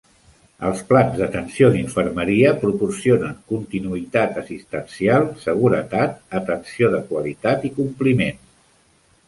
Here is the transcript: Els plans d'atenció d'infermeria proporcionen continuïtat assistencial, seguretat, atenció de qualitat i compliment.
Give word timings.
Els 0.67 0.79
plans 0.91 1.17
d'atenció 1.17 1.67
d'infermeria 1.75 2.53
proporcionen 2.63 3.37
continuïtat 3.53 4.41
assistencial, 4.45 5.29
seguretat, 5.45 6.19
atenció 6.43 6.93
de 6.97 7.05
qualitat 7.13 7.71
i 7.73 7.75
compliment. 7.81 8.45